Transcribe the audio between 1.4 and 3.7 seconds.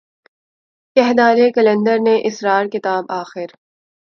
قلندر نے اسرار کتاب آخر